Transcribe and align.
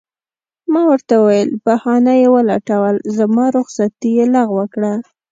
ما 0.71 0.81
ورته 0.91 1.13
وویل: 1.17 1.49
بهانه 1.65 2.13
یې 2.21 2.27
ولټول، 2.35 2.95
زما 3.17 3.45
رخصتي 3.57 4.09
یې 4.17 4.25
لغوه 4.35 4.65
کړه. 4.73 4.93